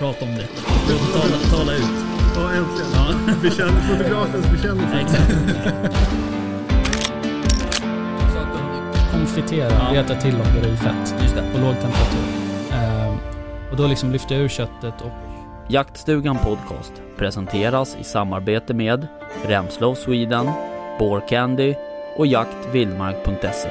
prata 0.00 0.24
om 0.24 0.34
det. 0.34 0.46
Tala, 1.12 1.36
tala 1.58 1.72
ut. 1.72 1.82
Ja, 2.36 2.50
äntligen. 2.52 2.90
Ja. 2.94 3.34
Bekänn, 3.42 3.80
fotografens 3.88 4.50
bekännelse. 4.50 4.96
Exakt. 5.00 5.32
Konfitera, 9.12 9.70
Ja. 9.70 10.00
reta 10.00 10.14
till 10.14 10.34
om 10.34 10.46
det 10.62 10.68
är 10.68 10.72
i 10.72 10.76
fett 10.76 11.14
Just 11.22 11.34
det. 11.34 11.42
på 11.52 11.58
låg 11.58 11.74
temperatur. 11.74 12.20
Ehm, 12.72 13.14
och 13.70 13.76
då 13.76 13.86
liksom 13.86 14.10
lyfter 14.12 14.34
jag 14.34 14.44
ur 14.44 14.48
köttet 14.48 15.00
och 15.00 15.10
Jaktstugan 15.68 16.38
Podcast 16.38 16.92
presenteras 17.18 17.96
i 18.00 18.04
samarbete 18.04 18.74
med 18.74 19.06
Remslow 19.46 19.94
Sweden, 19.94 20.50
Candy 21.28 21.74
och 22.16 22.26
jaktvildmark.se. 22.26 23.68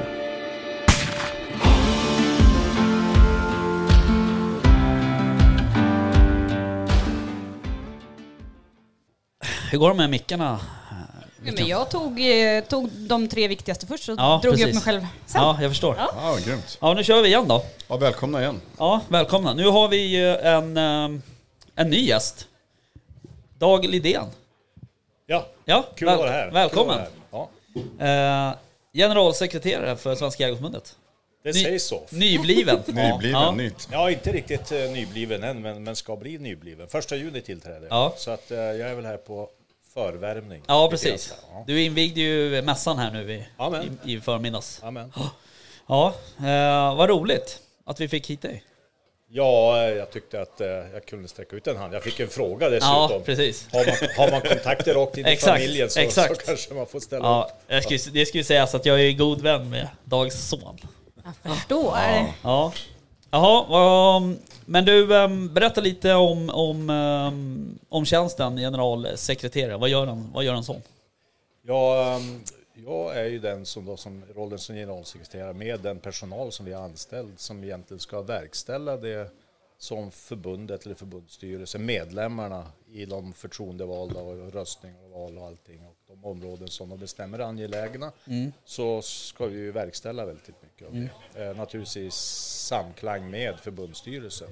Hur 9.70 9.78
går 9.78 9.88
det 9.90 9.94
med 9.96 10.10
mickarna? 10.10 10.60
Ja, 11.44 11.52
men 11.56 11.66
jag 11.66 11.90
tog, 11.90 12.20
eh, 12.30 12.64
tog 12.64 12.88
de 12.90 13.28
tre 13.28 13.48
viktigaste 13.48 13.86
först 13.86 14.04
så 14.04 14.12
Ja, 14.18 14.40
drog 14.42 14.54
jag 14.54 14.60
upp 14.60 14.66
precis. 14.66 14.74
mig 14.74 14.94
själv 14.94 15.06
sen. 15.26 15.42
Ja, 15.42 15.58
jag 15.62 15.70
förstår. 15.70 15.96
Ja. 15.98 16.10
Ja, 16.16 16.36
grymt. 16.46 16.78
Ja, 16.80 16.94
nu 16.94 17.04
kör 17.04 17.22
vi 17.22 17.28
igen 17.28 17.48
då. 17.48 17.64
Ja, 17.88 17.96
välkomna 17.96 18.40
igen. 18.40 18.60
Ja, 18.78 19.00
välkomna. 19.08 19.54
Nu 19.54 19.66
har 19.68 19.88
vi 19.88 20.28
eh, 20.28 20.46
en, 20.54 20.76
eh, 20.76 21.20
en 21.74 21.90
ny 21.90 22.00
gäst. 22.00 22.46
Dag 23.58 23.84
Lidén. 23.84 24.26
Ja, 25.26 25.46
Ja, 25.64 25.84
kul 25.94 26.08
att 26.08 26.18
vara 26.18 26.30
här. 26.30 26.50
Välkommen. 26.50 26.86
Vara 26.96 27.00
här. 27.00 27.10
Ja, 27.30 27.48
Eh, 28.00 28.54
generalsekreterare 28.94 29.96
för 29.96 30.14
Svenska 30.14 30.42
Jägareförbundet. 30.42 30.96
det 31.44 31.52
Ny- 31.54 31.64
sägs 31.64 31.84
så. 31.84 32.02
Nybliven. 32.10 32.78
Nybliven, 32.86 33.30
ja. 33.30 33.50
nytt. 33.52 33.88
Ja, 33.92 34.10
inte 34.10 34.32
riktigt 34.32 34.72
eh, 34.72 34.78
nybliven 34.78 35.42
än, 35.44 35.62
men, 35.62 35.84
men 35.84 35.96
ska 35.96 36.16
bli 36.16 36.38
nybliven. 36.38 36.88
Första 36.88 37.16
juni 37.16 37.40
tillträder 37.40 37.80
jag. 37.80 37.90
Ja. 37.90 38.14
Så 38.16 38.30
att 38.30 38.50
eh, 38.50 38.58
jag 38.58 38.90
är 38.90 38.94
väl 38.94 39.04
här 39.06 39.16
på 39.16 39.48
förvärmning. 39.94 40.62
Ja, 40.66 40.88
precis. 40.90 41.34
Ja. 41.52 41.64
Du 41.66 41.82
invigde 41.82 42.20
ju 42.20 42.62
mässan 42.62 42.98
här 42.98 43.10
nu 43.10 43.32
i, 43.32 43.46
Amen. 43.56 43.98
i, 44.04 44.12
i 44.12 44.20
förmiddags. 44.20 44.80
Amen. 44.82 45.12
Ja, 45.88 46.14
eh, 46.38 46.96
vad 46.96 47.08
roligt 47.08 47.58
att 47.84 48.00
vi 48.00 48.08
fick 48.08 48.30
hit 48.30 48.42
dig. 48.42 48.64
Ja, 49.32 49.82
jag 49.88 50.10
tyckte 50.10 50.40
att 50.40 50.60
eh, 50.60 50.66
jag 50.68 51.06
kunde 51.06 51.28
sträcka 51.28 51.56
ut 51.56 51.66
en 51.66 51.76
hand. 51.76 51.94
Jag 51.94 52.02
fick 52.02 52.20
en 52.20 52.28
fråga 52.28 52.66
Ja, 52.66 52.70
dessutom. 52.70 53.22
precis. 53.24 53.68
har, 53.72 53.86
man, 53.86 53.94
har 54.16 54.30
man 54.30 54.40
kontakter 54.40 54.94
rakt 54.94 55.18
in 55.18 55.26
i 55.26 55.36
familjen 55.36 55.90
så, 55.90 56.00
exakt. 56.00 56.40
så 56.40 56.46
kanske 56.46 56.74
man 56.74 56.86
får 56.86 57.00
ställa 57.00 57.24
Ja, 57.28 57.50
upp. 57.50 57.62
jag 57.68 57.82
skulle, 57.84 58.18
det 58.20 58.26
skulle 58.26 58.44
sägas 58.44 58.74
att 58.74 58.86
jag 58.86 59.00
är 59.00 59.12
god 59.12 59.40
vän 59.40 59.70
med 59.70 59.88
Dags 60.04 60.48
son. 60.48 60.78
Jag 61.42 61.54
förstår. 61.56 61.98
Ja. 62.42 62.72
Jaha, 63.30 64.16
um, 64.16 64.38
men 64.70 64.84
du, 64.84 65.14
um, 65.14 65.54
berätta 65.54 65.80
lite 65.80 66.14
om, 66.14 66.50
om, 66.50 66.90
um, 66.90 67.78
om 67.88 68.04
tjänsten 68.04 68.56
generalsekreterare. 68.56 69.76
Vad 69.76 69.88
gör 69.88 70.06
en, 70.06 70.32
vad 70.32 70.44
gör 70.44 70.54
en 70.54 70.64
sån? 70.64 70.82
Ja, 71.62 72.16
ehm, 72.16 72.40
jag 72.74 73.16
är 73.16 73.24
ju 73.24 73.38
den 73.38 73.66
som 73.66 73.84
då 73.84 73.96
som 73.96 74.24
rollen 74.34 74.58
som 74.58 74.76
generalsekreterare 74.76 75.52
med 75.52 75.80
den 75.80 75.98
personal 75.98 76.52
som 76.52 76.66
vi 76.66 76.72
har 76.72 76.82
anställd 76.82 77.40
som 77.40 77.64
egentligen 77.64 78.00
ska 78.00 78.22
verkställa 78.22 78.96
det 78.96 79.30
som 79.78 80.10
förbundet 80.10 80.86
eller 80.86 80.94
förbundsstyrelsen, 80.94 81.86
medlemmarna 81.86 82.66
i 82.92 83.06
de 83.06 83.32
förtroendevalda 83.32 84.20
och 84.20 84.52
röstningar 84.52 85.04
och 85.04 85.10
val 85.10 85.38
och 85.38 85.46
allting 85.46 85.86
och 85.86 85.96
de 86.08 86.24
områden 86.24 86.68
som 86.68 86.88
de 86.88 86.98
bestämmer 86.98 87.38
är 87.38 87.42
angelägna 87.42 88.12
så 88.64 89.02
ska 89.02 89.46
vi 89.46 89.58
ju 89.58 89.72
verkställa 89.72 90.26
väldigt 90.26 90.62
mycket 90.62 90.88
av 90.88 90.94
det. 91.34 91.44
Eh, 91.44 91.56
naturligtvis 91.56 92.14
samklang 92.68 93.30
med 93.30 93.58
förbundsstyrelsen. 93.58 94.48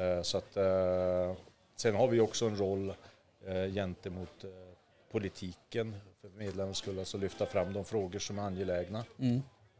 Eh, 0.00 0.22
så 0.22 0.38
att, 0.38 0.56
eh, 0.56 1.32
sen 1.76 1.94
har 1.94 2.08
vi 2.08 2.20
också 2.20 2.46
en 2.46 2.56
roll 2.56 2.94
eh, 3.46 3.72
gentemot 3.72 4.44
eh, 4.44 4.50
politiken 5.12 5.94
för 6.20 6.28
medlemmarnas 6.28 6.78
skull, 6.78 6.98
alltså 6.98 7.18
lyfta 7.18 7.46
fram 7.46 7.72
de 7.72 7.84
frågor 7.84 8.18
som 8.18 8.38
är 8.38 8.42
angelägna. 8.42 9.04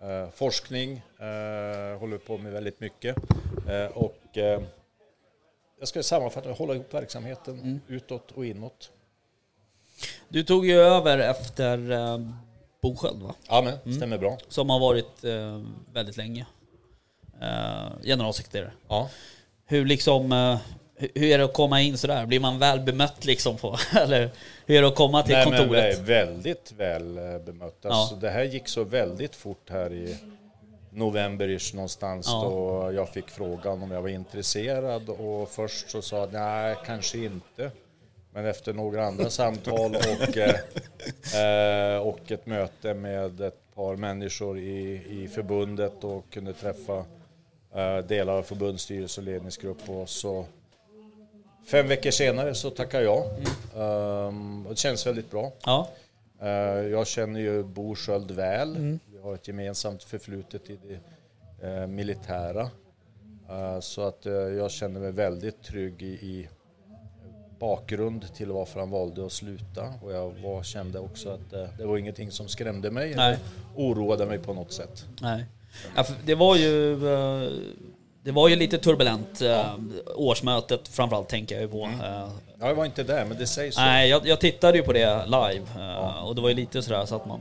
Eh, 0.01 0.31
forskning 0.31 0.93
eh, 1.19 1.99
håller 1.99 2.13
vi 2.13 2.19
på 2.19 2.39
med 2.39 2.53
väldigt 2.53 2.81
mycket. 2.81 3.17
Eh, 3.69 3.87
och 3.87 4.39
eh, 4.39 4.63
jag 5.79 5.89
ska 5.89 6.03
sammanfatta, 6.03 6.53
hålla 6.53 6.75
ihop 6.75 6.95
verksamheten 6.95 7.81
utåt 7.89 8.31
och 8.33 8.47
inåt. 8.47 8.91
Du 10.29 10.45
tog 10.45 10.67
ju 10.67 10.75
över 10.81 11.19
efter 11.19 11.79
Sköld, 12.97 13.23
va? 13.23 13.35
Ja, 13.49 13.63
men 13.85 13.95
stämmer 13.95 14.19
bra. 14.19 14.39
Som 14.49 14.71
har 14.71 14.81
varit 14.81 15.25
eh, 15.25 15.63
väldigt 15.93 16.17
länge 16.17 16.47
eh, 17.41 18.03
generalsekreterare. 18.03 18.73
Ja. 18.89 19.11
Hur 19.71 19.85
liksom, 19.87 20.33
eh, 20.33 20.59
hur- 21.15 21.23
är 21.25 21.39
det 21.39 21.45
att 21.45 21.53
komma 21.55 21.81
in 21.81 21.99
sådär? 21.99 22.27
Blir 22.27 22.41
man 22.41 22.59
väl 22.59 22.81
bemött 22.81 23.25
liksom 23.25 23.57
på, 23.57 23.77
eller 24.01 24.31
hur 24.67 24.77
är 24.77 24.83
det 24.83 24.89
att 24.89 24.95
komma 24.95 25.23
till 25.23 25.35
Nej, 25.35 25.51
men 25.51 25.59
kontoret? 25.59 25.99
är 25.99 26.03
väldigt 26.03 26.73
väl 26.77 27.19
eh, 27.19 27.39
bemötta. 27.39 27.89
Ja. 27.89 27.95
Alltså, 28.01 28.17
det 28.17 28.31
här 28.31 28.45
gick 28.45 28.69
så 28.69 28.85
väldigt 28.85 29.37
fort 29.37 29.71
här 29.71 29.93
i 29.93 30.17
november 30.91 31.75
någonstans 31.75 32.27
Ja. 32.29 32.43
då 32.45 32.93
jag 32.93 33.09
fick 33.09 33.29
frågan 33.31 33.83
om 33.83 33.91
jag 33.91 34.03
var 34.03 34.09
intresserad 34.09 35.09
och 35.09 35.49
först 35.51 35.91
så 35.91 36.03
sa 36.03 36.17
jag 36.19 36.33
nej, 36.33 36.77
kanske 36.87 37.19
inte. 37.19 37.71
Men 38.33 38.47
efter 38.47 38.73
några 38.73 39.07
andra 39.07 39.31
samtal 39.41 39.95
och, 39.97 40.37
eh, 40.37 41.95
eh, 41.95 41.99
och 41.99 42.33
ett 42.33 42.47
möte 42.47 42.95
med 42.95 43.41
ett 43.41 43.75
par 43.75 43.97
människor 43.97 44.59
i, 44.59 45.03
i 45.11 45.29
förbundet 45.35 46.05
och 46.05 46.25
kunde 46.31 46.53
träffa 46.53 47.05
delar 48.09 48.33
av 48.33 48.43
förbundsstyrelse 48.43 49.21
och 49.21 49.25
ledningsgrupp 49.25 49.89
och 49.89 50.09
så 50.09 50.45
fem 51.67 51.89
veckor 51.89 52.11
senare 52.11 52.55
så 52.55 52.71
tackar 52.71 53.01
jag. 53.01 53.25
Ehm, 53.77 54.67
och 54.67 54.71
det 54.73 54.79
känns 54.79 55.07
väldigt 55.07 55.31
bra. 55.31 55.53
Ja, 55.65 55.89
Eh, 56.43 56.49
Jag 56.89 57.07
känner 57.07 57.41
ju 57.41 57.63
Bo 57.63 57.95
Sköld 57.95 58.31
väl. 58.31 58.99
Vi 59.13 59.19
har 59.23 59.35
ett 59.35 59.49
gemensamt 59.49 60.03
förflutet 60.03 60.71
i 60.71 60.79
det 60.89 61.01
eh, 61.69 61.87
militära. 61.87 62.71
Eh, 63.51 63.81
Så 63.81 64.03
att 64.03 64.27
eh, 64.27 64.33
jag 64.33 64.71
känner 64.71 65.01
mig 65.01 65.13
väldigt 65.13 65.63
trygg 65.63 66.03
i, 66.03 66.49
bakgrund 67.59 68.35
till 68.35 68.53
varför 68.53 68.81
han 68.81 68.91
valde 68.91 69.27
att 69.27 69.33
sluta. 69.33 69.95
Och 70.03 70.13
jag 70.13 70.31
var, 70.43 70.63
kände 70.63 70.99
också 70.99 71.31
att 71.31 71.53
eh, 71.53 71.67
det 71.79 71.85
var 71.87 71.97
ingenting 71.99 72.31
som 72.31 72.49
skrämde 72.49 72.91
mig 72.91 73.15
Nej. 73.15 73.27
eller 73.27 73.39
oroade 73.77 74.27
mig 74.27 74.39
på 74.39 74.55
något 74.55 74.73
sätt. 74.73 75.05
nej. 75.23 75.45
Ja, 75.97 76.05
det 76.25 76.35
var 76.35 76.57
ju, 76.57 76.93
eh, 77.15 77.51
det 78.25 78.31
var 78.33 78.49
ju 78.49 78.57
lite 78.57 78.79
turbulent, 78.79 79.41
eh, 79.43 79.75
årsmötet 80.17 80.89
framförallt 80.89 81.29
tänker 81.29 81.55
jag 81.55 81.63
ju 81.63 81.69
på. 81.69 81.85
Mm. 81.85 82.01
Eh, 82.01 82.29
Ja, 82.63 82.69
jag 82.69 82.75
var 82.75 82.85
inte 82.85 83.03
där, 83.03 83.25
men 83.25 83.39
det 83.39 83.47
sägs 83.47 83.75
så. 83.75 83.81
Nej, 83.81 84.09
jag, 84.11 84.27
jag 84.27 84.41
tittade 84.41 84.79
ju 84.79 84.85
på 84.85 84.93
det 84.93 85.25
live 85.27 85.65
eh, 85.79 86.25
och 86.25 86.35
det 86.35 86.41
var 86.41 86.49
ju 86.49 86.55
lite 86.55 86.83
sådär 86.83 87.05
så 87.07 87.17
att 87.17 87.27
man 87.27 87.41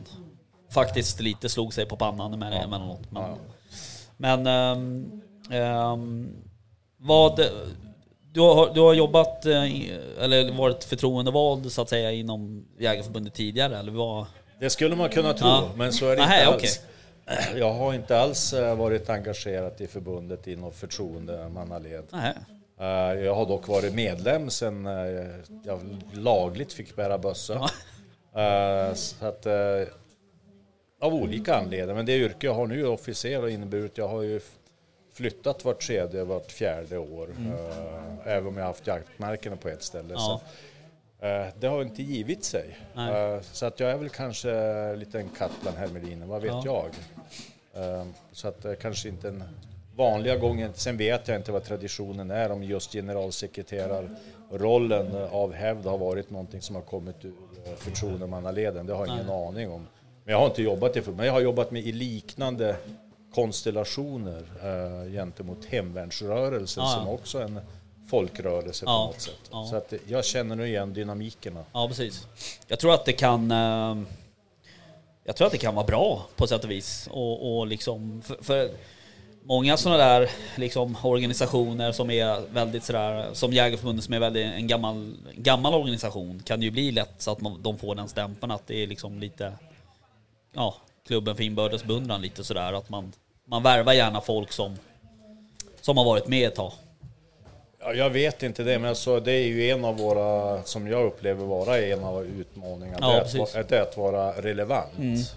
faktiskt 0.71 1.19
lite 1.21 1.49
slog 1.49 1.73
sig 1.73 1.85
på 1.85 1.95
pannan 1.97 2.39
med 2.39 2.53
emellanåt. 2.63 2.99
Men, 3.11 3.23
Ja. 3.23 3.37
men 4.17 4.47
ehm, 4.47 5.21
ehm, 5.51 6.29
vad... 6.97 7.41
Du 8.33 8.39
har, 8.41 8.73
du 8.73 8.79
har 8.81 8.93
jobbat, 8.93 9.45
eller 9.45 10.51
varit 10.57 10.83
förtroendevald 10.83 11.71
så 11.71 11.81
att 11.81 11.89
säga 11.89 12.11
inom 12.11 12.65
Jägarförbundet 12.79 13.33
tidigare, 13.33 13.77
eller 13.79 13.91
vad? 13.91 14.25
Det 14.59 14.69
skulle 14.69 14.95
man 14.95 15.09
kunna 15.09 15.33
tro, 15.33 15.47
Ja. 15.47 15.69
men 15.75 15.93
så 15.93 16.05
är 16.07 16.15
det 16.15 16.21
Nähä, 16.21 16.39
inte 16.41 16.53
alls. 16.53 16.79
Jag 17.55 17.73
har 17.73 17.93
inte 17.93 18.19
alls 18.19 18.53
eh, 18.53 18.75
varit 18.75 19.09
engagerad 19.09 19.81
i 19.81 19.87
förbundet 19.87 20.47
i 20.47 20.55
något 20.55 20.75
förtroendemannaled. 20.75 22.03
Nej. 22.11 22.33
Eh, 22.79 23.19
Jag 23.25 23.35
har 23.35 23.45
dock 23.45 23.67
varit 23.67 23.93
medlem 23.93 24.49
sen 24.49 24.85
eh, 24.85 25.25
jag 25.63 25.79
lagligt 26.13 26.73
fick 26.73 26.95
bära 26.95 27.17
bössa. 27.17 27.69
Så 28.95 29.25
att, 29.25 29.45
eh, 29.45 29.53
av 31.01 31.13
olika 31.13 31.55
anledningar, 31.55 31.95
men 31.95 32.05
det 32.05 32.17
yrke 32.17 32.47
jag 32.47 32.53
har 32.53 32.67
nu, 32.67 32.87
officer, 32.87 33.39
har 33.41 33.47
inneburit 33.47 33.97
jag 33.97 34.07
har 34.07 34.21
ju 34.21 34.39
flyttat 35.13 35.65
vart 35.65 35.81
tredje, 35.81 36.23
vart 36.23 36.51
fjärde 36.51 36.97
år. 36.97 37.29
eh, 37.39 38.27
Även 38.33 38.47
om 38.47 38.57
jag 38.57 38.63
har 38.63 38.67
haft 38.67 38.87
jaktmarkerna 38.87 39.55
på 39.55 39.69
ett 39.69 39.83
ställe. 39.83 40.03
Mm. 40.03 40.15
Ja. 40.15 40.41
Så, 40.45 40.55
det 41.59 41.67
har 41.67 41.81
inte 41.81 42.03
givit 42.03 42.43
sig. 42.43 42.77
Nej. 42.93 43.33
Eh, 43.35 43.41
Så 43.41 43.65
att 43.65 43.79
jag 43.79 43.91
är 43.91 43.97
väl 43.97 44.09
kanske 44.09 44.95
lite 44.95 45.19
en 45.19 45.29
katt 45.29 45.51
bland 45.61 45.77
hermeliner, 45.77 46.25
vad 46.25 46.41
vet 46.41 46.51
Ja. 46.65 46.85
jag. 47.73 47.83
Eh, 47.83 48.05
Så 48.31 48.47
att 48.47 48.61
det 48.61 48.75
kanske 48.75 49.09
inte 49.09 49.27
en 49.27 49.43
vanliga 49.95 50.37
gången. 50.37 50.71
Sen 50.73 50.97
vet 50.97 51.27
jag 51.27 51.37
inte 51.37 51.51
vad 51.51 51.63
traditionen 51.63 52.31
är 52.31 52.51
om 52.51 52.63
just 52.63 52.91
generalsekreterarrollen 52.91 55.15
eh, 55.15 55.33
av 55.35 55.53
hävd 55.53 55.85
har 55.85 55.97
varit 55.97 56.29
någonting 56.29 56.61
som 56.61 56.75
har 56.75 56.83
kommit 56.83 57.25
ur 57.25 57.33
eh, 57.65 57.73
förtroendemannaleden. 57.77 58.85
Det 58.85 58.93
har 58.93 59.07
jag 59.07 59.15
ingen 59.15 59.29
aning 59.29 59.71
om. 59.71 59.87
Men 60.23 60.31
jag 60.31 60.39
har 60.39 60.45
inte 60.47 60.61
jobbat 60.61 60.97
i 60.97 61.03
men 61.15 61.25
jag 61.25 61.33
har 61.33 61.39
jobbat 61.41 61.71
med 61.71 61.81
i 61.81 61.91
liknande 61.91 62.75
konstellationer 63.33 64.43
eh, 64.63 65.11
gentemot 65.11 65.65
hemvärnsrörelsen 65.65 66.83
ja. 66.83 66.89
som 66.89 67.07
också 67.09 67.39
är 67.39 67.43
en 67.43 67.59
folkrörelse 68.09 68.85
på 68.85 68.91
Ja, 68.91 69.05
något 69.05 69.21
sätt. 69.21 69.39
ja. 69.51 69.67
Så 69.69 69.75
att 69.75 69.93
jag 70.07 70.25
känner 70.25 70.55
nu 70.55 70.67
igen 70.67 70.93
dynamikerna. 70.93 71.65
Ja, 71.73 71.87
precis. 71.87 72.27
Jag 72.67 72.79
tror 72.79 72.93
att 72.93 73.05
det 73.05 73.13
kan... 73.13 73.51
ehm, 73.51 74.05
Jag 75.23 75.35
tror 75.35 75.45
att 75.47 75.51
det 75.51 75.57
kan 75.57 75.75
vara 75.75 75.85
bra 75.85 76.25
på 76.35 76.47
sätt 76.47 76.63
och 76.63 76.71
vis. 76.71 77.07
Och, 77.11 77.57
och 77.57 77.67
liksom... 77.67 78.21
För, 78.21 78.37
för 78.43 78.69
många 79.43 79.77
sådana 79.77 79.97
där 80.03 80.29
liksom, 80.55 80.97
organisationer 81.03 81.91
som 81.91 82.09
är 82.09 82.41
väldigt 82.53 82.83
sådär, 82.83 83.29
som 83.33 83.53
Jägarförbundet 83.53 84.05
som 84.05 84.13
är 84.13 84.19
väldigt 84.19 84.45
en 84.45 84.67
gammal, 84.67 85.15
gammal 85.35 85.73
organisation 85.73 86.41
kan 86.45 86.61
ju 86.61 86.71
bli 86.71 86.91
lätt 86.91 87.13
så 87.17 87.31
att 87.31 87.41
man, 87.41 87.61
de 87.61 87.77
får 87.77 87.95
den 87.95 88.07
stämpeln 88.09 88.51
att 88.51 88.67
det 88.67 88.83
är 88.83 88.87
liksom 88.87 89.19
lite, 89.19 89.53
ja, 90.53 90.75
klubben 91.07 91.35
för 91.35 91.43
inbördes 91.43 91.83
lite 92.21 92.43
sådär 92.43 92.73
att 92.73 92.89
man, 92.89 93.13
man 93.45 93.63
värvar 93.63 93.93
gärna 93.93 94.21
folk 94.21 94.51
som, 94.51 94.77
som 95.81 95.97
har 95.97 96.05
varit 96.05 96.27
med 96.27 96.47
ett 96.47 96.55
tag. 96.55 96.71
Ja, 97.89 97.93
jag 97.95 98.09
vet 98.09 98.43
inte 98.43 98.63
det, 98.63 98.79
men 98.79 98.89
alltså, 98.89 99.19
det 99.19 99.31
är 99.31 99.45
ju 99.47 99.69
en 99.69 99.85
av 99.85 99.97
våra, 99.97 100.63
som 100.63 100.87
jag 100.87 101.05
upplever 101.05 101.45
vara 101.45 101.79
en 101.79 102.03
av 102.03 102.25
utmaningarna. 102.25 102.97
Ja, 103.01 103.07
det, 103.11 103.15
är 103.17 103.21
att, 103.43 103.53
vara- 103.55 103.63
det 103.63 103.77
är 103.77 103.81
att 103.81 103.97
vara 103.97 104.31
relevant. 104.41 105.35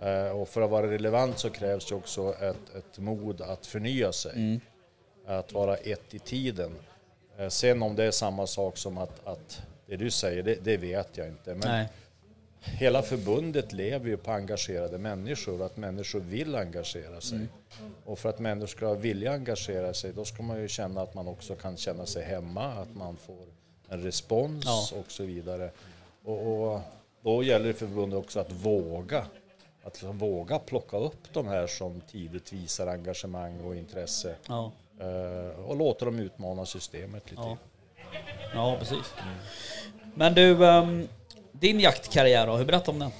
Eh, 0.00 0.40
och 0.40 0.48
för 0.48 0.60
att 0.62 0.70
vara 0.70 0.90
relevant 0.90 1.38
så 1.38 1.50
krävs 1.50 1.86
det 1.86 1.94
också 1.94 2.34
ett, 2.40 2.74
ett 2.76 2.98
mod 2.98 3.40
att 3.40 3.66
förnya 3.66 4.12
sig. 4.12 4.32
Att 5.26 5.52
vara 5.52 5.76
ett 5.76 6.14
i 6.14 6.18
tiden. 6.18 6.74
Eh, 7.38 7.48
sen 7.48 7.82
om 7.82 7.96
det 7.96 8.04
är 8.04 8.10
samma 8.10 8.46
sak 8.46 8.76
som 8.76 8.98
att, 8.98 9.26
att 9.26 9.62
det 9.86 9.96
du 9.96 10.10
säger, 10.10 10.42
det, 10.42 10.64
det 10.64 10.76
vet 10.76 11.08
jag 11.16 11.26
inte. 11.28 11.50
Men 11.54 11.68
Nej. 11.68 11.86
Hela 12.60 13.02
förbundet 13.02 13.72
lever 13.72 14.08
ju 14.08 14.16
på 14.16 14.30
engagerade 14.32 14.98
människor, 14.98 15.62
att 15.62 15.76
människor 15.76 16.20
vill 16.20 16.54
engagera 16.54 17.20
sig. 17.20 17.36
Mm. 17.38 17.48
Och 18.04 18.18
för 18.18 18.28
att 18.28 18.38
människor 18.38 18.66
ska 18.66 18.94
vilja 18.94 19.32
engagera 19.32 19.94
sig, 19.94 20.12
då 20.12 20.24
ska 20.24 20.42
man 20.42 20.60
ju 20.60 20.68
känna 20.68 21.02
att 21.02 21.14
man 21.14 21.28
också 21.28 21.54
kan 21.54 21.76
känna 21.76 22.06
sig 22.06 22.24
hemma, 22.24 22.64
att 22.72 22.94
man 22.96 23.16
får 23.16 23.46
en 23.88 24.02
respons 24.02 24.64
Ja. 24.66 24.98
och 25.00 25.10
så 25.12 25.24
vidare. 25.24 25.70
Och, 26.24 26.72
och 26.72 26.80
då 27.22 27.42
gäller 27.42 27.66
det 27.66 27.74
för 27.74 27.86
förbundet 27.86 28.18
också 28.18 28.40
att 28.40 28.52
våga. 28.52 29.26
Att 29.82 29.92
liksom 29.94 30.18
våga 30.18 30.58
plocka 30.58 30.96
upp 30.96 31.32
de 31.32 31.46
här 31.48 31.66
som 31.66 32.00
tidigt 32.00 32.52
visar 32.52 32.86
engagemang 32.86 33.60
och 33.60 33.76
intresse. 33.76 34.34
Ja, 34.48 34.72
Eh, 35.00 35.60
och 35.60 35.76
låta 35.76 36.04
dem 36.04 36.18
utmana 36.18 36.66
systemet 36.66 37.30
lite. 37.30 37.42
ja. 37.42 37.56
ja 38.54 38.76
precis. 38.78 39.14
Men 40.14 40.34
du, 40.34 40.66
ehm, 40.66 41.08
din 41.60 41.80
jaktkarriär 41.80 42.46
då, 42.46 42.56
hur 42.56 42.64
berätta 42.64 42.90
om 42.90 42.98
den? 42.98 43.10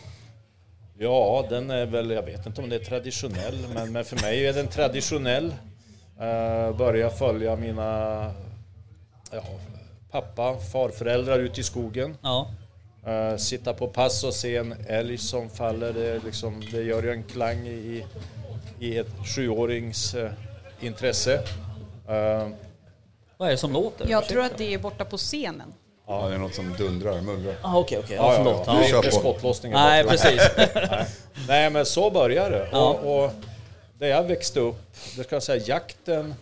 Ja, 0.99 1.47
den 1.49 1.71
är 1.71 1.87
väl, 1.87 2.11
jag 2.11 2.23
vet 2.23 2.47
inte 2.47 2.61
om 2.61 2.69
det 2.69 2.77
är 2.77 2.85
traditionell, 2.85 3.67
men, 3.75 3.93
men 3.93 4.05
för 4.05 4.23
mig 4.23 4.47
är 4.47 4.53
den 4.53 4.69
traditionell. 4.69 5.55
Uh, 6.21 6.77
börja 6.77 7.11
följa 7.11 7.57
mina 7.57 8.33
ja, 9.31 9.43
pappa, 10.11 10.57
farföräldrar 10.73 11.39
ut 11.39 11.59
i 11.59 11.63
skogen. 11.63 12.17
Ja, 12.23 12.49
Eh, 13.07 13.37
sitta 13.37 13.75
på 13.75 13.89
pass 13.89 14.25
och 14.25 14.35
se 14.35 14.57
en 14.57 14.75
älg 14.87 15.19
som 15.19 15.51
faller, 15.51 15.93
det, 15.93 16.25
liksom, 16.25 16.63
det 16.73 16.83
gör 16.83 17.03
ju 17.03 17.11
en 17.11 17.23
klang 17.23 17.67
i, 17.67 18.07
i 18.81 18.99
ett 18.99 19.11
sjuårings 19.35 20.15
eh, 20.15 20.31
intresse. 20.81 21.43
Vad 23.37 23.49
är 23.49 23.53
det 23.53 23.57
som 23.57 23.73
låter? 23.73 24.09
Jag 24.09 24.29
tror 24.29 24.43
att 24.43 24.59
det 24.59 24.75
är 24.75 24.79
borta 24.79 25.05
på 25.05 25.17
scenen. 25.17 25.73
Ja, 26.07 26.29
det 26.29 26.35
är 26.35 26.39
något 26.39 26.55
som 26.55 26.75
dundrar, 26.79 27.21
mullrar. 27.21 27.55
Ah, 27.63 27.79
okej, 27.79 27.99
okej. 27.99 28.17
ja, 28.17 28.23
Ja, 28.23 28.33
ja, 28.33 28.37
förlåt. 28.45 28.91
ja, 28.91 29.01
det 29.03 29.09
är 29.09 29.11
skottlossningen. 29.11 29.79
Nej, 29.79 30.05
precis. 30.05 30.41
Nej 31.49 31.71
men 31.71 31.87
så 31.87 32.11
börjar 32.11 32.51
det. 32.51 32.69
Ja. 32.73 32.89
Och, 32.91 33.25
och 33.25 33.31
där 33.99 34.07
jag 34.09 34.23
växte 34.23 34.61
upp, 34.61 34.97
det 35.17 35.25
ska 35.25 35.37
jag 35.37 35.43
säga, 35.43 35.65
jakten, 35.67 36.35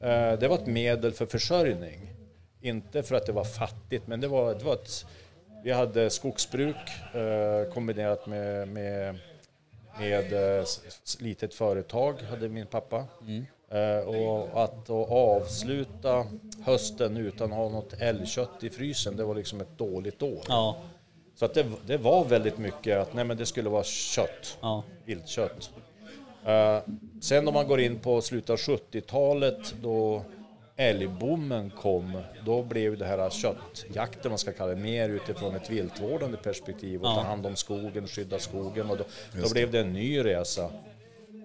eh, 0.00 0.32
det 0.32 0.48
var 0.48 0.54
ett 0.54 0.66
medel 0.66 1.12
för 1.12 1.26
försörjning. 1.26 2.08
Inte 2.60 3.02
för 3.02 3.14
att 3.14 3.26
det 3.26 3.32
var 3.32 3.44
fattigt, 3.44 4.06
men 4.06 4.20
det 4.20 4.28
var, 4.28 4.54
det 4.54 4.64
var 4.64 4.74
ett... 4.74 5.04
Vi 5.64 5.72
hade 5.72 6.10
skogsbruk 6.10 6.76
eh, 7.14 7.72
kombinerat 7.72 8.26
med, 8.26 8.68
med, 8.68 9.18
med 9.98 10.58
eh, 10.58 10.64
litet 11.18 11.54
företag, 11.54 12.14
hade 12.30 12.48
min 12.48 12.66
pappa. 12.66 12.96
Eh, 12.96 13.42
och 14.06 14.62
att 14.64 14.90
avsluta 15.10 16.26
hösten 16.64 17.16
utan 17.16 17.52
att 17.52 17.58
ha 17.58 17.68
något 17.68 17.92
älgkött 18.00 18.62
i 18.64 18.70
frysen, 18.70 19.16
det 19.16 19.24
var 19.24 19.34
liksom 19.34 19.60
ett 19.60 19.78
dåligt 19.78 20.22
år. 20.22 20.40
Ja, 20.48 20.76
Så 21.34 21.44
att 21.44 21.54
det, 21.54 21.66
det 21.86 21.96
var 21.96 22.24
väldigt 22.24 22.58
mycket 22.58 22.98
att 22.98 23.14
nej, 23.14 23.24
men 23.24 23.36
det 23.36 23.46
skulle 23.46 23.68
vara 23.70 23.84
kött, 23.84 24.58
ja, 24.60 24.82
viltkött. 25.04 25.70
Eh, 26.46 26.78
sen 27.20 27.48
om 27.48 27.54
man 27.54 27.66
går 27.68 27.80
in 27.80 27.98
på 27.98 28.20
slutet 28.20 28.50
av 28.50 28.56
70-talet 28.56 29.74
då 29.82 30.22
älgbommen 30.76 31.70
kom, 31.70 32.20
då 32.46 32.62
blev 32.62 32.98
det 32.98 33.04
här 33.06 33.30
köttjakten, 33.30 34.30
man 34.30 34.38
ska 34.38 34.52
kalla 34.52 34.70
det, 34.74 34.80
mer 34.80 35.08
utifrån 35.08 35.54
ett 35.54 35.70
viltvårdande 35.70 36.36
perspektiv 36.36 37.00
och 37.00 37.06
ta 37.06 37.14
Ja. 37.16 37.20
hand 37.22 37.46
om 37.46 37.56
skogen, 37.56 38.06
skydda 38.08 38.38
skogen 38.38 38.90
och 38.90 38.96
då, 38.96 39.04
då 39.42 39.52
blev 39.52 39.70
det 39.70 39.80
en 39.80 39.92
ny 39.92 40.24
resa. 40.24 40.70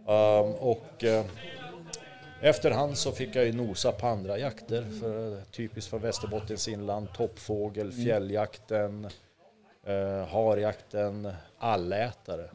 Um, 0.08 0.54
och 0.60 1.04
uh, 1.04 1.22
efterhand 2.42 2.98
så 2.98 3.12
fick 3.12 3.36
jag 3.36 3.46
ju 3.46 3.54
nosa 3.54 3.92
på 3.92 4.08
andra 4.08 4.38
jakter, 4.38 4.86
för, 5.02 5.42
typiskt 5.52 5.90
för 5.90 6.00
Västerbottens 6.00 6.68
inland, 6.68 7.14
toppfågel, 7.14 7.92
fjälljakten, 7.92 9.08
uh, 9.90 10.26
harjakten, 10.28 11.32
allätare. 11.60 12.50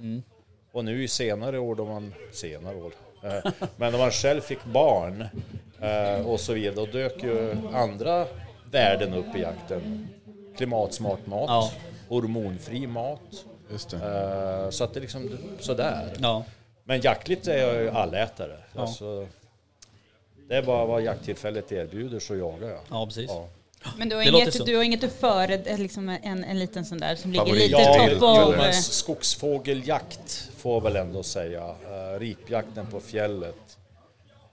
Och 0.73 0.85
nu 0.85 1.05
i 1.05 1.09
senare 1.09 1.59
år 1.59 1.75
då 1.75 1.85
man, 1.85 2.15
senare 2.33 2.77
år, 2.77 2.93
eh, 3.23 3.53
men 3.77 3.93
när 3.93 3.99
man 3.99 4.11
själv 4.11 4.41
fick 4.41 4.65
barn 4.65 5.25
eh, 5.81 6.27
och 6.27 6.41
så 6.41 6.53
vidare, 6.53 6.75
då 6.75 6.87
dök 6.87 7.23
ju 7.23 7.57
andra 7.75 8.27
värden 8.71 9.15
upp 9.15 9.37
i 9.37 9.41
jakten. 9.41 10.09
Klimatsmart 10.57 11.27
mat, 11.27 11.45
Ja. 11.49 11.71
hormonfri 12.09 12.87
mat. 12.87 13.45
Just 13.71 13.91
det. 13.91 13.97
Eh, 13.97 14.71
så 14.71 14.85
att 14.85 14.95
det 14.95 14.99
är 14.99 15.03
liksom 15.03 15.39
sådär. 15.61 16.13
ja. 16.19 16.45
Men 16.85 17.01
jaktligt 17.01 17.49
är 17.49 17.57
jag 17.59 17.83
ju 17.83 17.91
allätare. 17.91 18.57
Alltså, 18.75 19.27
det 20.49 20.57
är 20.57 20.63
bara 20.63 20.87
vad 20.87 21.03
jakttillfället 21.03 21.73
erbjuder 21.73 22.19
så 22.21 22.37
jagar 22.37 22.69
jag. 22.69 22.81
Ja, 22.91 23.07
precis. 23.07 23.31
Ja. 23.31 23.49
Men 23.99 24.09
du 24.09 24.17
har, 24.17 24.23
Det 24.23 24.29
inget, 24.29 24.67
du 24.67 24.77
har 24.77 24.83
inget 24.83 25.01
du 25.01 25.09
före, 25.09 25.55
eh, 25.55 25.79
liksom 25.79 26.09
en, 26.09 26.45
en 26.45 26.59
liten 26.59 26.85
sån 26.85 26.99
där 26.99 27.17
som 27.17 27.33
ligger 27.33 27.53
lite 27.53 27.83
Ja, 27.83 28.09
topp 28.09 28.23
av... 28.23 28.73
skogsfågeljakt 28.73 30.51
får 30.57 30.81
väl 30.81 30.97
ändå 30.97 31.23
säga. 31.23 31.69
Uh, 31.69 32.19
ripjakten 32.21 32.87
på 32.87 33.01
fjället 33.01 33.79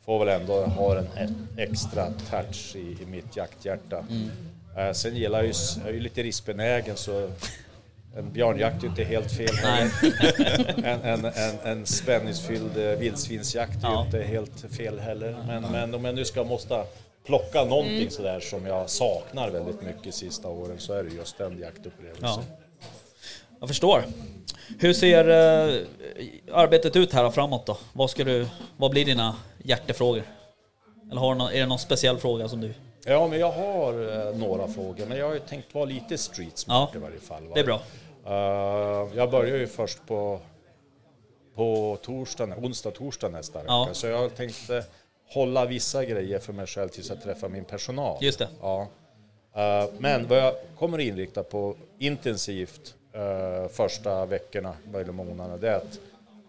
får 0.06 0.26
väl 0.26 0.42
ändå 0.42 0.66
ha 0.66 0.98
en 0.98 1.48
extra 1.58 2.12
touch 2.30 2.76
i, 2.76 2.98
i 3.04 3.06
mitt 3.06 3.36
jakthjärta. 3.36 4.06
Eh, 4.78 4.92
sen 4.92 5.16
gillar 5.16 5.40
jag 5.40 5.48
ju, 5.48 5.54
jag 5.80 5.90
är 5.90 5.94
ju 5.94 6.00
lite 6.00 6.24
riskbenägen 6.24 6.98
så 6.98 7.32
en 8.20 8.32
björnjakt 8.32 8.84
är 8.84 8.88
inte 8.88 9.04
helt 9.04 9.32
fel 9.32 9.56
en, 10.84 11.02
en, 11.02 11.26
en, 11.26 11.60
en 11.64 11.86
spänningsfylld 11.86 12.78
eh, 12.78 12.84
vildsvinsjakt 13.00 13.84
är 13.84 13.88
Ja. 13.88 14.06
inte 14.06 14.22
helt 14.22 14.66
fel 14.78 15.00
heller. 15.00 15.36
Men, 15.48 15.62
men 15.72 15.96
om 15.96 16.06
jag 16.06 16.16
nu 16.16 16.26
ska 16.26 16.44
måste 16.44 16.84
plocka 17.26 17.64
någonting 17.64 17.98
Mm. 17.98 18.10
sådär 18.10 18.40
som 18.40 18.66
jag 18.66 18.90
saknar 18.90 19.50
väldigt 19.50 19.82
mycket 19.82 20.16
sista 20.16 20.48
åren 20.48 20.76
så 20.80 20.94
är 20.94 21.04
det 21.04 21.10
just 21.16 21.38
den 21.38 21.60
jaktupplevelsen. 21.60 22.28
Ja. 22.30 22.42
Jag 23.60 23.70
förstår. 23.70 24.04
Hur 24.80 24.94
ser 24.94 25.30
eh, 25.30 25.82
arbetet 26.54 26.96
ut 26.96 27.14
här 27.14 27.30
framåt 27.30 27.66
då? 27.66 27.78
Vad, 27.94 28.10
ska 28.10 28.24
du, 28.24 28.48
vad 28.78 28.92
blir 28.92 29.06
dina 29.06 29.36
hjärtefrågor? 29.64 30.24
Eller 31.12 31.22
har 31.22 31.36
någon, 31.36 31.52
är 31.54 31.60
det 31.60 31.66
någon 31.66 31.80
speciell 31.80 32.18
fråga 32.18 32.50
som 32.50 32.62
du... 32.62 32.74
Ja, 33.06 33.28
men 33.28 33.40
jag 33.40 33.52
har 33.52 34.28
eh, 34.30 34.36
några 34.38 34.68
frågor, 34.68 35.06
men 35.06 35.18
jag 35.18 35.28
har 35.28 35.34
ju 35.34 35.40
tänkt 35.40 35.74
vara 35.74 35.86
lite 35.86 36.18
street 36.18 36.58
smart 36.58 36.90
Ja, 36.94 37.00
i 37.00 37.02
varje 37.02 37.20
fall. 37.20 37.44
va? 37.48 37.52
Det 37.54 37.60
är 37.60 37.66
bra. 37.66 37.82
Eh, 38.30 39.08
jag 39.18 39.32
börjar 39.32 39.58
ju 39.58 39.68
först 39.68 40.08
på, 40.08 40.40
på 41.56 41.98
torsdag, 42.02 42.50
onsdag, 42.58 42.92
torsdag 42.92 43.30
nästa 43.30 43.60
vecka. 43.60 43.72
Ja. 43.72 43.90
Så 43.92 44.08
jag 44.08 44.18
har 44.18 44.30
tänkt 44.30 44.70
eh, 44.70 44.84
hålla 45.34 45.66
vissa 45.66 46.06
grejer 46.06 46.40
för 46.40 46.54
mig 46.54 46.68
själv 46.68 46.90
tills 46.90 47.10
jag 47.10 47.22
träffar 47.24 47.50
min 47.50 47.66
personal. 47.66 48.18
Just 48.22 48.40
det. 48.40 48.48
Ja. 48.62 48.88
Eh, 49.56 49.90
men 49.98 50.28
vad 50.28 50.38
jag 50.38 50.54
kommer 50.78 50.98
inrikta 50.98 51.44
på 51.44 51.76
intensivt 52.00 52.96
eh, 53.14 53.70
första 53.72 54.26
veckorna, 54.26 54.74
eller 54.94 55.12
månaderna, 55.12 55.58
det 55.58 55.70
är 55.70 55.76
att 55.76 56.00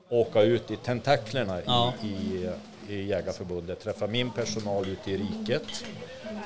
åka 0.08 0.42
ut 0.42 0.70
i 0.70 0.76
tentaklerna 0.76 1.60
Ja. 1.66 1.92
i, 2.02 2.06
i, 2.06 2.50
i 2.94 3.06
Jägarförbundet, 3.06 3.80
träffa 3.80 4.06
min 4.06 4.30
personal 4.30 4.88
ute 4.88 5.10
i 5.10 5.16
riket. 5.16 5.84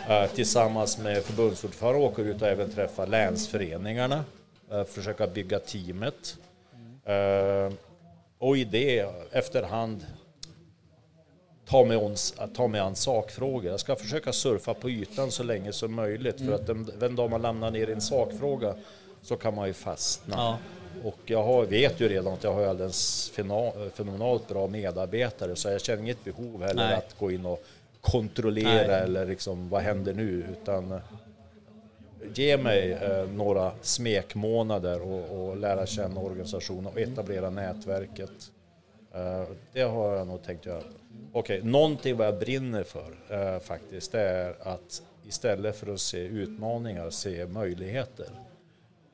Eh, 0.09 0.27
tillsammans 0.27 0.99
med 0.99 1.23
förbundsordförande 1.23 2.01
åker 2.07 2.23
ut 2.23 2.43
och 2.43 2.49
även 2.49 2.71
träffa 2.71 3.07
länsföreningarna, 3.07 4.25
försöka 4.87 5.27
bygga 5.27 5.59
teamet. 5.59 6.39
Eh, 7.05 7.73
och 8.39 8.57
i 8.57 8.65
det 8.65 9.07
efterhand 9.33 10.07
ta 11.67 11.85
mig, 11.85 11.97
on, 11.97 12.15
ta 12.55 12.69
mig 12.69 12.81
an 12.81 12.97
sakfrågor. 12.97 13.71
Jag 13.71 13.81
ska 13.81 13.97
försöka 13.97 14.33
surfa 14.33 14.75
på 14.75 14.91
ytan 14.91 15.31
så 15.31 15.43
länge 15.43 15.73
som 15.73 15.95
möjligt 15.95 16.41
för 16.41 16.53
att 16.53 16.67
den, 16.67 16.91
den 16.99 17.17
dag 17.17 17.31
man 17.31 17.43
lämnar 17.43 17.71
ner 17.71 17.89
i 17.89 17.93
en 17.93 18.01
sakfråga 18.01 18.75
så 19.23 19.37
kan 19.37 19.55
man 19.55 19.67
ju 19.67 19.73
fastna. 19.73 20.37
Ja. 20.37 20.59
Och 21.05 21.19
jag 21.27 21.43
har, 21.43 21.65
vet 21.65 22.01
ju 22.01 22.09
redan 22.09 22.33
att 22.33 22.45
jag 22.45 22.53
har 22.53 22.67
alldeles 22.67 23.33
fenomenalt 23.95 24.49
bra 24.49 24.67
medarbetare 24.67 25.57
så 25.57 25.69
jag 25.69 25.81
känner 25.81 26.03
inget 26.03 26.25
behov 26.25 26.63
heller 26.63 26.87
Nej. 26.87 26.95
att 26.95 27.19
gå 27.19 27.31
in 27.31 27.47
och 27.47 27.65
kontrollera 28.01 28.87
Nej. 28.87 29.01
eller 29.01 29.27
liksom 29.27 29.69
vad 29.69 29.83
händer 29.83 30.15
nu 30.15 30.47
utan 30.53 30.93
eh, 30.93 30.99
ge 32.35 32.57
mig 32.57 32.93
eh, 32.93 33.29
några 33.29 33.73
smekmånader 33.83 35.03
och, 35.03 35.49
och 35.49 35.57
lära 35.57 35.87
känna 35.87 36.21
organisationen 36.21 36.87
och 36.87 36.99
etablera 37.01 37.51
nätverket. 37.51 38.51
Eh, 39.15 39.45
Det 39.73 39.83
har 39.83 40.17
jag 40.17 40.27
nog 40.27 40.43
tänkt 40.43 40.67
göra. 40.67 40.83
Okej, 41.33 41.63
någonting 41.63 42.17
vad 42.17 42.27
jag 42.27 42.39
brinner 42.39 42.83
för 42.83 43.15
eh, 43.29 43.61
faktiskt, 43.61 44.13
det 44.13 44.21
är 44.21 44.55
att 44.63 45.03
istället 45.29 45.77
för 45.77 45.95
att 45.95 46.01
se 46.01 46.19
utmaningar, 46.19 47.11
se 47.11 47.47
möjligheter. 47.47 48.27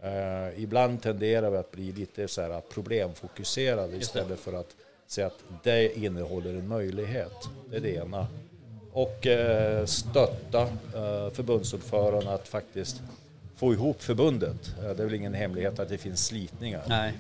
Eh, 0.03 0.63
ibland 0.63 1.03
tenderar 1.03 1.51
vi 1.51 1.57
att 1.57 1.71
bli 1.71 1.93
lite 1.93 2.29
så 2.29 2.43
här 2.43 2.61
problemfokuserade 2.61 3.97
istället 3.97 4.41
för 4.41 4.53
att 4.53 4.77
se 5.07 5.23
att 5.23 5.45
det 5.63 5.99
innehåller 5.99 6.51
en 6.51 6.69
möjlighet. 6.69 7.33
Det 7.71 7.77
är 7.77 7.81
det 7.81 7.95
ena. 7.95 8.27
Och 8.93 9.27
eh, 9.27 9.85
stötta 9.87 10.63
eh, 10.63 11.31
förbundsordförande 11.33 12.35
att 12.35 12.49
faktiskt 12.49 13.03
få 13.57 13.73
ihop 13.73 14.03
förbundet. 14.03 14.75
Eh, 14.79 14.91
det 14.91 15.03
är 15.03 15.07
väl 15.07 15.15
ingen 15.15 15.35
hemlighet 15.35 15.79
att 15.79 15.89
det 15.89 15.99
finns 15.99 16.27
slitningar. 16.27 16.83
Nej. 16.89 17.13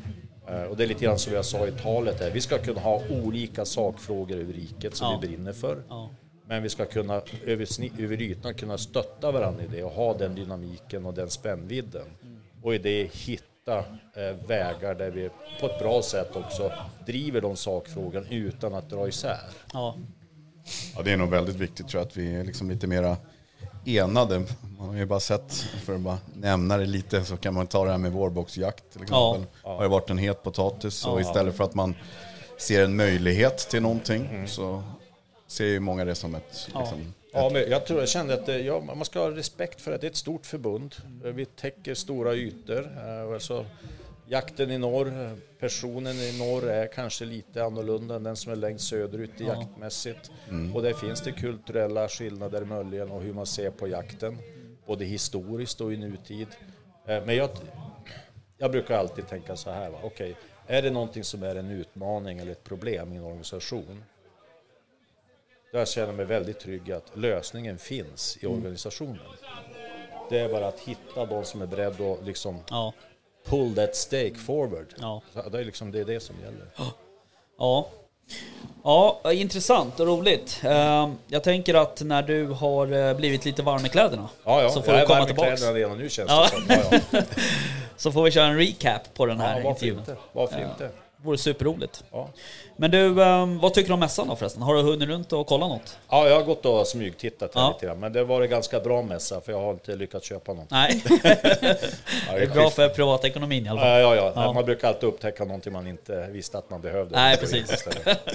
Och 0.70 0.76
det 0.76 0.82
är 0.84 0.88
lite 0.88 1.04
grann 1.04 1.18
som 1.18 1.32
jag 1.34 1.44
sa 1.44 1.66
i 1.66 1.72
talet 1.72 2.20
här. 2.20 2.30
Vi 2.30 2.40
ska 2.40 2.58
kunna 2.58 2.80
ha 2.80 3.02
olika 3.10 3.64
sakfrågor 3.64 4.36
över 4.36 4.52
riket 4.52 4.94
som 4.96 5.06
Ja. 5.12 5.18
vi 5.22 5.28
brinner 5.28 5.52
för. 5.52 5.82
Ja. 5.88 6.10
Men 6.46 6.62
vi 6.62 6.68
ska 6.68 6.84
kunna 6.84 7.14
över, 7.46 7.66
över 8.02 8.22
ytan 8.22 8.54
kunna 8.54 8.78
stötta 8.78 9.32
varandra 9.32 9.64
i 9.64 9.66
det 9.66 9.82
och 9.82 9.90
ha 9.90 10.14
den 10.14 10.34
dynamiken 10.34 11.06
och 11.06 11.14
den 11.14 11.30
spännvidden. 11.30 12.06
Och 12.62 12.74
i 12.74 12.78
det 12.78 13.10
hitta 13.12 13.84
vägar 14.46 14.94
där 14.94 15.10
vi 15.10 15.30
på 15.60 15.66
ett 15.66 15.78
bra 15.78 16.02
sätt 16.02 16.36
också 16.36 16.72
driver 17.06 17.40
de 17.40 17.56
sakfrågorna 17.56 18.26
utan 18.30 18.74
att 18.74 18.90
dra 18.90 19.08
isär. 19.08 19.40
Ja. 19.72 19.96
Ja, 20.96 21.02
det 21.02 21.12
är 21.12 21.16
nog 21.16 21.30
väldigt 21.30 21.56
viktigt 21.56 21.88
tror 21.88 22.00
jag 22.00 22.06
att 22.06 22.16
vi 22.16 22.34
är 22.34 22.44
liksom 22.44 22.70
lite 22.70 22.86
mera 22.86 23.16
enade. 23.84 24.38
Man 24.78 24.88
har 24.88 24.94
ju 24.96 25.06
bara 25.06 25.20
sett, 25.20 25.52
för 25.84 25.94
att 25.94 26.00
bara 26.00 26.18
nämna 26.34 26.76
det 26.76 26.86
lite, 26.86 27.24
så 27.24 27.36
kan 27.36 27.54
man 27.54 27.66
ta 27.66 27.84
det 27.84 27.90
här 27.90 27.98
med 27.98 28.12
vårboxjakt 28.12 28.84
till 28.92 29.00
Ja. 29.10 29.30
exempel. 29.34 29.54
Det 29.62 29.68
har 29.68 29.82
ju 29.82 29.88
varit 29.88 30.10
en 30.10 30.18
het 30.18 30.42
potatis 30.42 31.06
och 31.06 31.16
Ja. 31.16 31.20
istället 31.20 31.56
för 31.56 31.64
att 31.64 31.74
man 31.74 31.94
ser 32.58 32.84
en 32.84 32.96
möjlighet 32.96 33.58
till 33.58 33.82
någonting 33.82 34.44
så 34.48 34.82
ser 35.46 35.64
ju 35.66 35.80
många 35.80 36.04
det 36.04 36.14
som 36.14 36.34
ett... 36.34 36.68
Liksom, 36.78 37.14
Ja, 37.32 37.50
men 37.52 37.70
jag 37.70 37.86
tror 37.86 38.00
jag 38.00 38.08
kände 38.08 38.34
att 38.34 38.46
det, 38.46 38.58
ja, 38.58 38.80
man 38.80 39.04
ska 39.04 39.18
ha 39.20 39.30
respekt 39.30 39.80
för 39.80 39.92
att 39.92 40.00
det 40.00 40.06
är 40.06 40.10
ett 40.10 40.16
stort 40.16 40.46
förbund. 40.46 40.94
Vi 41.22 41.44
täcker 41.44 41.94
stora 41.94 42.34
ytor. 42.34 42.92
Eh, 43.06 43.34
Alltså, 43.34 43.66
jakten 44.30 44.70
i 44.70 44.78
norr, 44.78 45.36
personen 45.58 46.16
i 46.16 46.38
norr 46.38 46.68
är 46.70 46.86
kanske 46.86 47.24
lite 47.24 47.64
annorlunda 47.64 48.14
än 48.14 48.22
den 48.22 48.36
som 48.36 48.52
är 48.52 48.56
längst 48.56 48.88
söderut 48.88 49.40
i 49.40 49.44
jaktmässigt. 49.44 50.30
Och 50.74 50.82
där 50.82 50.92
finns 50.92 51.20
det 51.20 51.32
kulturella 51.32 52.08
skillnader 52.08 52.64
möjligen 52.64 53.10
och 53.10 53.22
hur 53.22 53.32
man 53.32 53.46
ser 53.46 53.70
på 53.70 53.88
jakten. 53.88 54.38
Både 54.86 55.04
historiskt 55.04 55.80
och 55.80 55.92
i 55.92 55.96
nutid. 55.96 56.46
Eh, 57.06 57.24
Men 57.24 57.36
jag, 57.36 57.50
jag 58.58 58.70
brukar 58.70 58.98
alltid 58.98 59.28
tänka 59.28 59.56
så 59.56 59.70
här, 59.70 59.92
okej, 60.02 60.36
är 60.66 60.82
det 60.82 60.90
någonting 60.90 61.24
som 61.24 61.42
är 61.42 61.54
en 61.54 61.70
utmaning 61.70 62.38
eller 62.38 62.52
ett 62.52 62.64
problem 62.64 63.12
i 63.12 63.16
en 63.16 63.24
organisation 63.24 64.04
där 65.72 65.78
jag 65.78 65.88
känner 65.88 66.12
mig 66.12 66.24
väldigt 66.26 66.60
trygg 66.60 66.92
att 66.92 67.16
lösningen 67.16 67.78
finns 67.78 68.38
i 68.40 68.46
organisationen. 68.46 69.18
Det 70.30 70.38
är 70.38 70.48
bara 70.48 70.68
att 70.68 70.80
hitta 70.80 71.26
de 71.26 71.44
som 71.44 71.62
är 71.62 71.66
beredda 71.66 72.12
att 72.12 72.24
liksom 72.24 72.58
Ja. 72.70 72.92
Pull 73.48 73.74
that 73.74 73.96
stake 73.96 74.34
forward. 74.34 74.86
Ja. 75.00 75.22
Så 75.34 75.48
det, 75.48 75.58
är 75.60 75.64
liksom, 75.64 75.92
det 75.92 76.00
är 76.00 76.04
det 76.04 76.20
som 76.20 76.36
gäller. 76.44 76.66
Ja. 77.58 77.88
Ja, 78.84 79.20
intressant 79.32 80.00
och 80.00 80.06
roligt. 80.06 80.60
Ehm, 80.64 81.14
Jag 81.28 81.42
tänker 81.44 81.74
att 81.74 82.00
när 82.02 82.22
du 82.22 82.46
har 82.46 82.92
eh, 82.92 83.14
blivit 83.16 83.44
lite 83.44 83.62
varm 83.62 83.86
i 83.86 83.88
kläderna 83.88 84.28
Ja, 84.44 84.62
ja. 84.62 84.70
så 84.70 84.82
får 84.82 84.94
jag 84.94 85.00
du 85.00 85.02
är 85.02 85.06
komma 85.06 85.20
varm 85.20 85.30
i 85.30 85.34
kläderna 85.34 85.72
redan 85.78 85.98
nu 85.98 86.08
känns 86.08 86.30
Ja. 86.30 86.48
det 86.68 86.82
som. 86.82 86.98
Ja, 87.00 87.00
ja. 87.10 87.22
Så 87.96 88.12
får 88.12 88.22
vi 88.22 88.30
köra 88.30 88.46
en 88.46 88.58
recap 88.58 89.14
på 89.14 89.26
den 89.26 89.40
här 89.40 89.48
ja 89.60 89.64
varför 89.64 89.86
intervjun. 89.86 89.98
inte? 89.98 90.16
Varför 90.32 90.70
inte? 90.70 90.90
Vore 91.22 91.38
superroligt. 91.38 92.04
Ja. 92.12 92.28
Men 92.76 92.90
du, 92.90 93.22
ehm, 93.24 93.58
vad 93.58 93.74
tycker 93.74 93.88
du 93.88 93.94
om 93.94 94.00
mässan 94.00 94.28
då 94.28 94.36
förresten? 94.36 94.62
Har 94.62 94.74
du 94.74 94.82
hunnit 94.82 95.08
runt 95.08 95.32
och 95.32 95.46
kolla 95.46 95.68
något? 95.68 95.98
ja, 96.10 96.28
jag 96.28 96.34
har 96.36 96.42
gått 96.42 96.66
och 96.66 96.86
smygtittat 96.86 97.50
Ja. 97.54 97.72
lite 97.74 97.86
grann. 97.86 98.00
Men 98.00 98.12
det 98.12 98.24
var 98.24 98.42
en 98.42 98.50
ganska 98.50 98.80
bra 98.80 99.02
mässa 99.02 99.40
för 99.40 99.52
jag 99.52 99.60
har 99.60 99.70
inte 99.72 99.96
lyckats 99.96 100.26
köpa 100.28 100.52
något. 100.52 100.70
Nej, 100.70 101.02
Ja, 102.28 102.34
det 102.36 102.42
är 102.42 102.54
bra 102.54 102.70
för 102.70 102.88
privatekonomin 102.88 103.66
i 103.66 103.68
alla 103.68 103.80
fall. 103.80 103.88
Ja, 103.88 103.98
ja, 103.98 104.14
ja. 104.14 104.32
Ja. 104.34 104.52
Man 104.52 104.64
brukar 104.64 104.88
alltid 104.88 105.08
upptäcka 105.08 105.44
någonting 105.44 105.72
man 105.72 105.86
inte 105.86 106.26
visste 106.30 106.58
att 106.58 106.70
man 106.70 106.80
behövde. 106.80 107.16
Nej, 107.16 107.36
precis. 107.36 107.84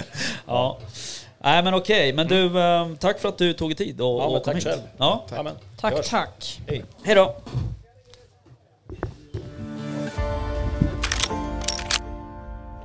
Ja. 0.48 0.77
Nej 1.39 1.63
men 1.63 1.74
okej, 1.74 2.13
men 2.13 2.27
du, 2.27 2.60
ehm, 2.62 2.98
tack 2.98 3.20
för 3.20 3.30
att 3.30 3.38
du 3.38 3.54
tog 3.54 3.70
dig 3.70 3.75
tid 3.77 4.01
och, 4.01 4.08
Ja, 4.08 4.25
och 4.25 4.32
kom 4.34 4.42
tack 4.44 4.56
hit. 4.56 4.63
själv. 4.63 4.82
Ja, 4.98 5.25
Tack, 5.82 5.94
hörs. 5.94 6.10
tack. 6.10 6.60
Hej. 6.68 6.84
hej 7.04 7.15
då. 7.15 7.36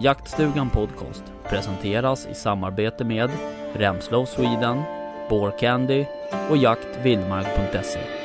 Jaktstugan 0.03 0.71
Podcast 0.71 1.25
presenteras 1.49 2.27
i 2.27 2.35
samarbete 2.35 3.05
med 3.05 3.31
Remslow 3.75 4.25
Sweden, 4.25 4.83
Candy 5.61 6.05
och 6.51 6.57
jaktvildmark.se. 6.57 8.20